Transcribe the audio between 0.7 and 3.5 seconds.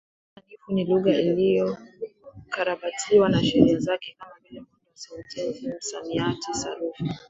ni lugha iliyokarabatiwa na